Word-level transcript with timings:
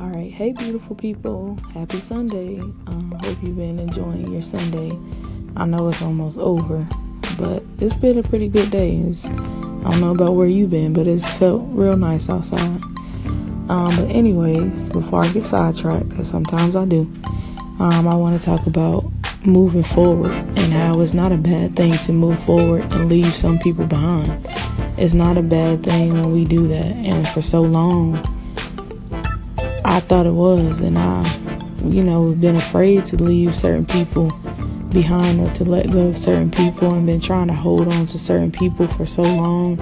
All 0.00 0.10
right, 0.10 0.30
hey, 0.30 0.52
beautiful 0.52 0.94
people. 0.94 1.58
Happy 1.74 1.98
Sunday. 2.00 2.60
Um, 2.60 3.10
hope 3.20 3.42
you've 3.42 3.56
been 3.56 3.80
enjoying 3.80 4.30
your 4.30 4.42
Sunday. 4.42 4.96
I 5.56 5.66
know 5.66 5.88
it's 5.88 6.02
almost 6.02 6.38
over, 6.38 6.86
but 7.36 7.64
it's 7.80 7.96
been 7.96 8.16
a 8.16 8.22
pretty 8.22 8.46
good 8.46 8.70
day. 8.70 8.94
It's, 8.94 9.26
I 9.26 9.30
don't 9.90 10.00
know 10.00 10.12
about 10.12 10.36
where 10.36 10.46
you've 10.46 10.70
been, 10.70 10.92
but 10.92 11.08
it's 11.08 11.28
felt 11.34 11.62
real 11.70 11.96
nice 11.96 12.30
outside. 12.30 12.80
Um, 13.68 13.96
but, 13.96 14.08
anyways, 14.10 14.88
before 14.90 15.24
I 15.24 15.28
get 15.32 15.42
sidetracked, 15.42 16.10
because 16.10 16.30
sometimes 16.30 16.76
I 16.76 16.84
do, 16.84 17.00
um, 17.80 18.06
I 18.06 18.14
want 18.14 18.38
to 18.38 18.46
talk 18.46 18.68
about 18.68 19.04
moving 19.44 19.82
forward 19.82 20.30
and 20.30 20.72
how 20.72 21.00
it's 21.00 21.12
not 21.12 21.32
a 21.32 21.36
bad 21.36 21.74
thing 21.74 21.92
to 21.92 22.12
move 22.12 22.40
forward 22.44 22.82
and 22.92 23.08
leave 23.08 23.34
some 23.34 23.58
people 23.58 23.84
behind. 23.84 24.46
It's 24.96 25.12
not 25.12 25.36
a 25.36 25.42
bad 25.42 25.82
thing 25.82 26.12
when 26.12 26.32
we 26.32 26.44
do 26.44 26.68
that. 26.68 26.94
And 26.94 27.26
for 27.26 27.42
so 27.42 27.62
long, 27.62 28.24
I 29.88 30.00
thought 30.00 30.26
it 30.26 30.34
was, 30.34 30.80
and 30.80 30.98
I, 30.98 31.24
you 31.82 32.04
know, 32.04 32.34
been 32.34 32.56
afraid 32.56 33.06
to 33.06 33.16
leave 33.16 33.56
certain 33.56 33.86
people 33.86 34.30
behind 34.92 35.40
or 35.40 35.50
to 35.54 35.64
let 35.64 35.90
go 35.90 36.08
of 36.08 36.18
certain 36.18 36.50
people 36.50 36.92
and 36.92 37.06
been 37.06 37.22
trying 37.22 37.48
to 37.48 37.54
hold 37.54 37.88
on 37.88 38.04
to 38.04 38.18
certain 38.18 38.52
people 38.52 38.86
for 38.86 39.06
so 39.06 39.22
long 39.22 39.76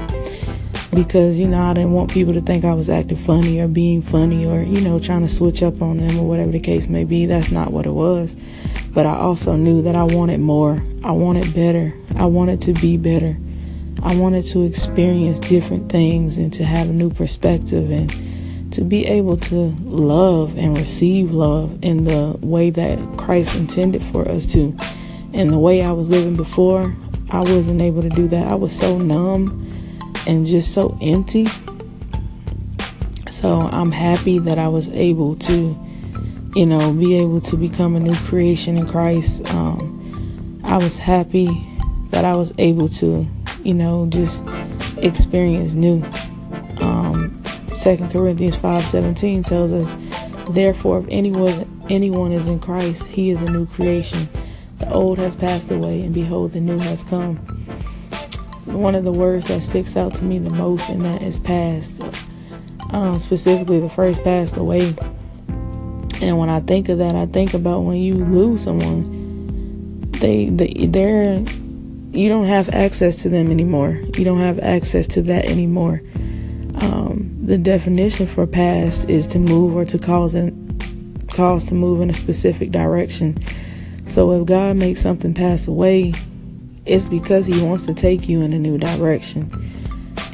because 0.94 1.36
you 1.36 1.48
know 1.48 1.60
I 1.60 1.74
didn't 1.74 1.90
want 1.90 2.12
people 2.12 2.32
to 2.34 2.40
think 2.40 2.64
I 2.64 2.72
was 2.72 2.88
acting 2.88 3.16
funny 3.16 3.58
or 3.60 3.66
being 3.66 4.00
funny 4.00 4.46
or 4.46 4.62
you 4.62 4.80
know 4.80 5.00
trying 5.00 5.22
to 5.22 5.28
switch 5.28 5.60
up 5.64 5.82
on 5.82 5.98
them 5.98 6.20
or 6.20 6.28
whatever 6.28 6.52
the 6.52 6.60
case 6.60 6.88
may 6.88 7.02
be. 7.02 7.26
That's 7.26 7.50
not 7.50 7.72
what 7.72 7.84
it 7.84 7.92
was. 7.92 8.36
But 8.94 9.06
I 9.06 9.16
also 9.16 9.56
knew 9.56 9.82
that 9.82 9.96
I 9.96 10.04
wanted 10.04 10.38
more. 10.38 10.80
I 11.02 11.10
wanted 11.10 11.52
better. 11.52 11.92
I 12.14 12.26
wanted 12.26 12.60
to 12.62 12.74
be 12.74 12.96
better. 12.96 13.36
I 14.04 14.14
wanted 14.14 14.44
to 14.46 14.62
experience 14.62 15.40
different 15.40 15.90
things 15.90 16.38
and 16.38 16.52
to 16.52 16.64
have 16.64 16.90
a 16.90 16.92
new 16.92 17.10
perspective 17.10 17.90
and 17.90 18.25
to 18.72 18.82
be 18.82 19.06
able 19.06 19.36
to 19.36 19.74
love 19.84 20.56
and 20.56 20.76
receive 20.76 21.32
love 21.32 21.78
in 21.82 22.04
the 22.04 22.36
way 22.40 22.70
that 22.70 22.98
Christ 23.16 23.56
intended 23.56 24.02
for 24.02 24.28
us 24.28 24.46
to. 24.52 24.76
And 25.32 25.52
the 25.52 25.58
way 25.58 25.82
I 25.82 25.92
was 25.92 26.10
living 26.10 26.36
before, 26.36 26.94
I 27.30 27.40
wasn't 27.40 27.80
able 27.80 28.02
to 28.02 28.08
do 28.08 28.28
that. 28.28 28.46
I 28.46 28.54
was 28.54 28.76
so 28.76 28.98
numb 28.98 29.62
and 30.26 30.46
just 30.46 30.72
so 30.72 30.96
empty. 31.00 31.46
So 33.30 33.60
I'm 33.60 33.92
happy 33.92 34.38
that 34.40 34.58
I 34.58 34.68
was 34.68 34.88
able 34.90 35.36
to, 35.36 35.76
you 36.54 36.66
know, 36.66 36.92
be 36.92 37.16
able 37.18 37.40
to 37.42 37.56
become 37.56 37.96
a 37.96 38.00
new 38.00 38.14
creation 38.14 38.76
in 38.76 38.86
Christ. 38.86 39.48
Um, 39.52 40.60
I 40.64 40.78
was 40.78 40.98
happy 40.98 41.48
that 42.10 42.24
I 42.24 42.34
was 42.34 42.52
able 42.58 42.88
to, 42.88 43.26
you 43.62 43.74
know, 43.74 44.06
just 44.06 44.44
experience 44.98 45.74
new. 45.74 46.04
Um, 47.86 47.96
2 47.98 48.08
Corinthians 48.08 48.56
5:17 48.56 49.44
tells 49.44 49.72
us, 49.72 49.94
"Therefore, 50.50 50.98
if 51.00 51.06
anyone 51.08 51.66
anyone 51.88 52.32
is 52.32 52.48
in 52.48 52.58
Christ, 52.58 53.06
he 53.06 53.30
is 53.30 53.40
a 53.42 53.50
new 53.50 53.66
creation. 53.66 54.28
The 54.80 54.92
old 54.92 55.18
has 55.18 55.36
passed 55.36 55.70
away, 55.70 56.02
and 56.02 56.12
behold, 56.12 56.52
the 56.52 56.60
new 56.60 56.78
has 56.78 57.02
come." 57.04 57.36
One 58.64 58.96
of 58.96 59.04
the 59.04 59.12
words 59.12 59.46
that 59.46 59.62
sticks 59.62 59.96
out 59.96 60.14
to 60.14 60.24
me 60.24 60.38
the 60.38 60.50
most 60.50 60.90
in 60.90 61.02
that 61.04 61.22
is 61.22 61.38
passed. 61.38 62.02
Um, 62.90 63.20
specifically, 63.20 63.78
the 63.78 63.88
phrase 63.88 64.18
"passed 64.18 64.56
away." 64.56 64.94
And 66.20 66.38
when 66.38 66.48
I 66.48 66.60
think 66.60 66.88
of 66.88 66.98
that, 66.98 67.14
I 67.14 67.26
think 67.26 67.54
about 67.54 67.84
when 67.84 67.98
you 67.98 68.16
lose 68.16 68.62
someone. 68.62 69.14
They, 70.12 70.46
they, 70.48 70.86
they're, 70.86 71.44
you 72.12 72.28
don't 72.30 72.46
have 72.46 72.70
access 72.70 73.16
to 73.16 73.28
them 73.28 73.50
anymore. 73.50 74.00
You 74.16 74.24
don't 74.24 74.38
have 74.38 74.58
access 74.60 75.06
to 75.08 75.22
that 75.22 75.44
anymore. 75.44 76.00
Um, 76.80 77.15
the 77.46 77.56
definition 77.56 78.26
for 78.26 78.44
passed 78.44 79.08
is 79.08 79.24
to 79.28 79.38
move 79.38 79.76
or 79.76 79.84
to 79.84 79.98
cause 80.00 80.34
an, 80.34 81.22
cause 81.32 81.64
to 81.66 81.74
move 81.74 82.00
in 82.00 82.10
a 82.10 82.14
specific 82.14 82.72
direction. 82.72 83.38
So 84.04 84.32
if 84.32 84.46
God 84.46 84.76
makes 84.76 85.00
something 85.00 85.32
pass 85.32 85.68
away, 85.68 86.12
it's 86.86 87.06
because 87.06 87.46
He 87.46 87.62
wants 87.62 87.86
to 87.86 87.94
take 87.94 88.28
you 88.28 88.42
in 88.42 88.52
a 88.52 88.58
new 88.58 88.78
direction. 88.78 89.52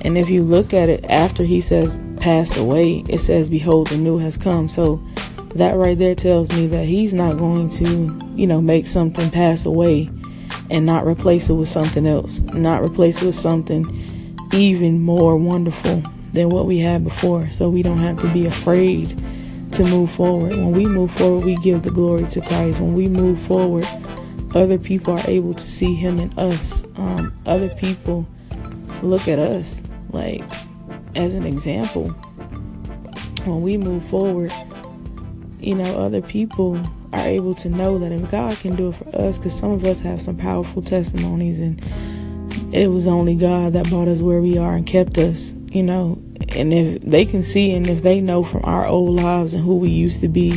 And 0.00 0.16
if 0.16 0.30
you 0.30 0.42
look 0.42 0.72
at 0.72 0.88
it 0.88 1.04
after 1.04 1.42
He 1.42 1.60
says 1.60 2.00
passed 2.16 2.56
away, 2.56 3.04
it 3.10 3.18
says, 3.18 3.50
Behold, 3.50 3.88
the 3.88 3.98
new 3.98 4.16
has 4.16 4.38
come. 4.38 4.70
So 4.70 4.96
that 5.56 5.76
right 5.76 5.98
there 5.98 6.14
tells 6.14 6.50
me 6.52 6.66
that 6.68 6.86
He's 6.86 7.12
not 7.12 7.36
going 7.36 7.68
to, 7.70 8.26
you 8.34 8.46
know, 8.46 8.62
make 8.62 8.86
something 8.86 9.30
pass 9.30 9.66
away 9.66 10.08
and 10.70 10.86
not 10.86 11.06
replace 11.06 11.50
it 11.50 11.54
with 11.54 11.68
something 11.68 12.06
else, 12.06 12.38
not 12.40 12.80
replace 12.82 13.20
it 13.20 13.26
with 13.26 13.34
something 13.34 14.48
even 14.54 15.02
more 15.02 15.36
wonderful 15.36 16.02
than 16.32 16.50
what 16.50 16.66
we 16.66 16.78
had 16.78 17.04
before. 17.04 17.50
So 17.50 17.68
we 17.68 17.82
don't 17.82 17.98
have 17.98 18.18
to 18.20 18.32
be 18.32 18.46
afraid 18.46 19.10
to 19.72 19.84
move 19.84 20.10
forward. 20.10 20.50
When 20.52 20.72
we 20.72 20.86
move 20.86 21.10
forward, 21.12 21.44
we 21.44 21.56
give 21.56 21.82
the 21.82 21.90
glory 21.90 22.26
to 22.28 22.40
Christ. 22.40 22.80
When 22.80 22.94
we 22.94 23.08
move 23.08 23.40
forward, 23.40 23.86
other 24.54 24.78
people 24.78 25.14
are 25.14 25.30
able 25.30 25.54
to 25.54 25.64
see 25.64 25.94
Him 25.94 26.20
in 26.20 26.36
us. 26.38 26.84
Um, 26.96 27.34
other 27.46 27.70
people 27.70 28.26
look 29.02 29.28
at 29.28 29.38
us 29.38 29.82
like 30.10 30.42
as 31.14 31.34
an 31.34 31.46
example. 31.46 32.08
When 33.44 33.62
we 33.62 33.76
move 33.76 34.04
forward, 34.04 34.52
you 35.58 35.74
know, 35.74 35.98
other 35.98 36.20
people 36.20 36.78
are 37.12 37.26
able 37.26 37.54
to 37.56 37.68
know 37.68 37.98
that 37.98 38.12
if 38.12 38.30
God 38.30 38.56
can 38.58 38.76
do 38.76 38.90
it 38.90 38.92
for 38.92 39.16
us, 39.16 39.38
because 39.38 39.58
some 39.58 39.70
of 39.70 39.84
us 39.84 40.00
have 40.00 40.20
some 40.20 40.36
powerful 40.36 40.82
testimonies, 40.82 41.60
and 41.60 41.82
it 42.72 42.88
was 42.88 43.06
only 43.06 43.34
God 43.34 43.74
that 43.74 43.88
brought 43.88 44.08
us 44.08 44.22
where 44.22 44.40
we 44.40 44.58
are 44.58 44.74
and 44.74 44.86
kept 44.86 45.18
us 45.18 45.54
you 45.72 45.82
know, 45.82 46.22
and 46.54 46.72
if 46.72 47.00
they 47.00 47.24
can 47.24 47.42
see 47.42 47.72
and 47.72 47.88
if 47.88 48.02
they 48.02 48.20
know 48.20 48.44
from 48.44 48.62
our 48.64 48.86
old 48.86 49.18
lives 49.18 49.54
and 49.54 49.64
who 49.64 49.76
we 49.76 49.88
used 49.88 50.20
to 50.20 50.28
be, 50.28 50.50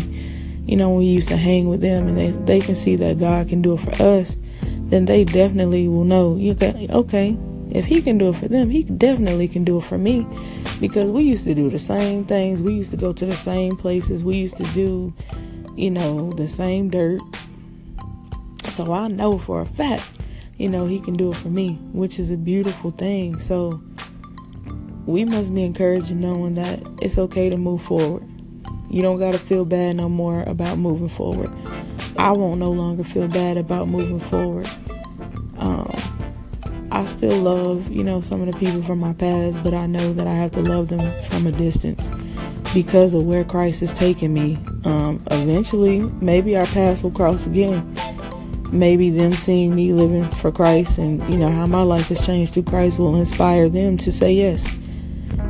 you 0.65 0.75
know, 0.75 0.93
we 0.93 1.05
used 1.05 1.29
to 1.29 1.37
hang 1.37 1.69
with 1.69 1.79
them 1.79 2.07
and 2.07 2.17
they, 2.17 2.31
they 2.31 2.59
can 2.59 2.75
see 2.75 2.97
that 2.97 3.19
God 3.19 3.47
can 3.47 3.61
do 3.61 3.75
it 3.75 3.79
for 3.79 4.03
us, 4.03 4.35
then 4.61 5.05
they 5.05 5.23
definitely 5.23 5.87
will 5.87 6.03
know, 6.03 6.35
you 6.35 6.51
okay, 6.89 7.37
if 7.69 7.85
he 7.85 8.01
can 8.01 8.17
do 8.17 8.29
it 8.29 8.35
for 8.35 8.49
them, 8.49 8.69
he 8.69 8.83
definitely 8.83 9.47
can 9.47 9.63
do 9.63 9.77
it 9.77 9.85
for 9.85 9.97
me. 9.97 10.27
Because 10.81 11.09
we 11.09 11.23
used 11.23 11.45
to 11.45 11.55
do 11.55 11.69
the 11.69 11.79
same 11.79 12.25
things. 12.25 12.61
We 12.61 12.73
used 12.73 12.91
to 12.91 12.97
go 12.97 13.13
to 13.13 13.25
the 13.25 13.35
same 13.35 13.77
places. 13.77 14.23
We 14.23 14.35
used 14.35 14.57
to 14.57 14.65
do, 14.73 15.13
you 15.77 15.91
know, 15.91 16.33
the 16.33 16.49
same 16.49 16.89
dirt. 16.89 17.21
So 18.65 18.91
I 18.91 19.07
know 19.07 19.37
for 19.37 19.61
a 19.61 19.65
fact, 19.65 20.11
you 20.57 20.69
know, 20.69 20.85
he 20.85 20.99
can 20.99 21.15
do 21.15 21.31
it 21.31 21.35
for 21.35 21.49
me, 21.49 21.75
which 21.91 22.19
is 22.19 22.31
a 22.31 22.37
beautiful 22.37 22.91
thing. 22.91 23.39
So, 23.39 23.81
we 25.05 25.23
must 25.25 25.53
be 25.53 25.63
encouraged 25.63 26.11
in 26.11 26.21
knowing 26.21 26.55
that 26.55 26.81
it's 27.01 27.17
okay 27.17 27.49
to 27.49 27.57
move 27.57 27.81
forward. 27.81 28.23
You 28.89 29.01
don't 29.01 29.19
got 29.19 29.33
to 29.33 29.39
feel 29.39 29.65
bad 29.65 29.97
no 29.97 30.09
more 30.09 30.43
about 30.43 30.77
moving 30.77 31.09
forward. 31.09 31.51
I 32.17 32.31
won't 32.31 32.59
no 32.59 32.71
longer 32.71 33.03
feel 33.03 33.27
bad 33.27 33.57
about 33.57 33.87
moving 33.87 34.19
forward. 34.19 34.69
Um, 35.57 35.93
I 36.91 37.05
still 37.05 37.37
love, 37.37 37.91
you 37.91 38.03
know, 38.03 38.21
some 38.21 38.41
of 38.41 38.47
the 38.47 38.57
people 38.57 38.81
from 38.81 38.99
my 38.99 39.13
past, 39.13 39.61
but 39.63 39.73
I 39.73 39.85
know 39.85 40.13
that 40.13 40.27
I 40.27 40.33
have 40.33 40.51
to 40.51 40.61
love 40.61 40.87
them 40.87 41.11
from 41.23 41.45
a 41.45 41.51
distance 41.51 42.09
because 42.73 43.13
of 43.13 43.25
where 43.25 43.43
Christ 43.43 43.81
has 43.81 43.93
taken 43.93 44.33
me. 44.33 44.57
Um, 44.85 45.21
eventually, 45.31 46.01
maybe 46.21 46.55
our 46.55 46.65
paths 46.67 47.03
will 47.03 47.11
cross 47.11 47.45
again. 47.45 47.94
Maybe 48.75 49.09
them 49.09 49.33
seeing 49.33 49.73
me 49.73 49.93
living 49.93 50.29
for 50.31 50.51
Christ 50.51 50.97
and, 50.97 51.27
you 51.29 51.37
know, 51.37 51.49
how 51.49 51.65
my 51.65 51.81
life 51.81 52.07
has 52.07 52.25
changed 52.25 52.53
through 52.53 52.63
Christ 52.63 52.99
will 52.99 53.15
inspire 53.15 53.69
them 53.69 53.97
to 53.99 54.11
say 54.11 54.33
yes 54.33 54.67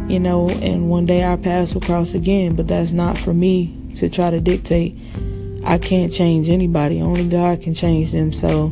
you 0.08 0.20
know, 0.20 0.50
and 0.50 0.90
one 0.90 1.06
day 1.06 1.24
our 1.24 1.38
paths 1.38 1.74
will 1.74 1.82
cross 1.82 2.14
again, 2.14 2.56
but 2.56 2.68
that's 2.68 2.92
not 2.92 3.18
for 3.18 3.34
me 3.34 3.76
to 3.96 4.10
try 4.10 4.30
to 4.30 4.40
dictate. 4.40 4.96
I 5.64 5.80
can't 5.80 6.14
change 6.14 6.50
anybody, 6.50 7.02
only 7.02 7.28
God 7.28 7.62
can 7.62 7.74
change 7.74 8.12
them. 8.12 8.32
So 8.32 8.72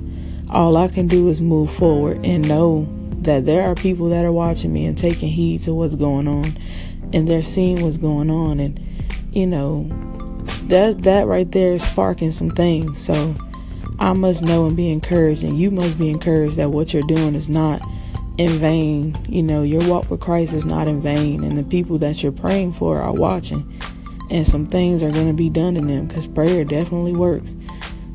all 0.50 0.78
I 0.78 0.88
can 0.90 1.08
do 1.08 1.30
is 1.30 1.42
move 1.42 1.72
forward 1.72 2.24
and 2.24 2.48
know 2.48 2.88
that 3.22 3.46
there 3.46 3.64
are 3.64 3.74
people 3.74 4.10
that 4.10 4.26
are 4.26 4.32
watching 4.32 4.72
me 4.72 4.86
and 4.86 4.98
taking 4.98 5.30
heed 5.30 5.64
to 5.64 5.74
what's 5.74 5.96
going 5.96 6.28
on 6.28 6.56
and 7.14 7.28
they're 7.28 7.44
seeing 7.44 7.82
what's 7.82 7.98
going 7.98 8.30
on 8.30 8.60
and 8.60 8.80
you 9.32 9.48
know 9.48 9.88
that 10.66 11.04
that 11.04 11.26
right 11.26 11.50
there 11.52 11.74
is 11.74 11.84
sparking 11.84 12.32
some 12.32 12.52
things 12.52 13.04
so 13.04 13.34
i 14.04 14.14
must 14.14 14.42
know 14.42 14.66
and 14.66 14.78
be 14.78 14.92
encouraged 14.92 15.44
and 15.44 15.58
you 15.58 15.72
must 15.72 15.98
be 15.98 16.10
encouraged 16.10 16.56
that 16.58 16.70
what 16.70 16.94
you're 16.94 17.04
doing 17.04 17.36
is 17.36 17.50
not 17.50 17.82
in 18.38 18.52
vain. 18.52 19.18
You 19.28 19.44
know, 19.44 19.64
your 19.64 19.88
walk 19.88 20.10
with 20.10 20.20
Christ 20.20 20.54
is 20.54 20.66
not 20.66 20.88
in 20.88 21.02
vain, 21.02 21.44
and 21.44 21.58
the 21.58 21.64
people 21.64 21.98
that 22.00 22.24
you're 22.24 22.32
praying 22.32 22.74
for 22.74 23.00
are 23.00 23.14
watching, 23.14 23.80
and 24.30 24.46
some 24.46 24.66
things 24.66 25.04
are 25.04 25.12
going 25.12 25.28
to 25.28 25.34
be 25.34 25.50
done 25.50 25.78
in 25.78 25.88
them 25.88 26.08
because 26.08 26.28
prayer 26.28 26.64
definitely 26.64 27.14
works. 27.14 27.56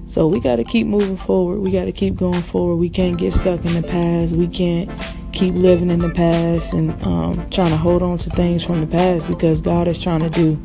So 0.06 0.26
we 0.26 0.40
got 0.40 0.56
to 0.56 0.64
keep 0.64 0.86
moving 0.86 1.18
forward. 1.18 1.60
We 1.60 1.70
got 1.70 1.84
to 1.84 1.92
keep 1.92 2.16
going 2.16 2.42
forward. 2.42 2.76
We 2.76 2.88
can't 2.88 3.18
get 3.18 3.34
stuck 3.34 3.64
in 3.64 3.74
the 3.74 3.86
past. 3.86 4.32
We 4.32 4.48
can't 4.48 4.90
keep 5.32 5.54
living 5.54 5.90
in 5.90 5.98
the 5.98 6.08
past 6.10 6.72
and 6.72 7.00
um, 7.02 7.48
trying 7.50 7.70
to 7.70 7.76
hold 7.76 8.02
on 8.02 8.16
to 8.18 8.30
things 8.30 8.64
from 8.64 8.80
the 8.80 8.86
past 8.86 9.28
because 9.28 9.60
God 9.60 9.86
is 9.86 9.98
trying 9.98 10.20
to 10.20 10.30
do 10.30 10.58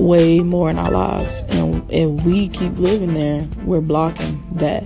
way 0.00 0.40
more 0.40 0.70
in 0.70 0.78
our 0.78 0.90
lives. 0.90 1.42
And 1.50 1.84
if 1.90 2.24
we 2.24 2.48
keep 2.48 2.78
living 2.78 3.14
there, 3.14 3.46
we're 3.64 3.80
blocking 3.80 4.42
that. 4.56 4.84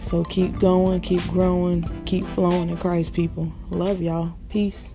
So 0.00 0.24
keep 0.24 0.58
going, 0.58 1.00
keep 1.00 1.22
growing, 1.28 1.88
keep 2.04 2.26
flowing 2.26 2.68
in 2.68 2.76
Christ, 2.76 3.14
people. 3.14 3.52
Love 3.70 4.02
y'all. 4.02 4.36
Peace. 4.48 4.94